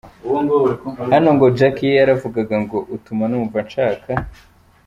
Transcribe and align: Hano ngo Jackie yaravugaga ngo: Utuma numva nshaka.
Hano 1.13 1.29
ngo 1.35 1.45
Jackie 1.57 1.97
yaravugaga 1.99 2.55
ngo: 2.63 2.77
Utuma 2.95 3.23
numva 3.31 3.57
nshaka. 3.67 4.11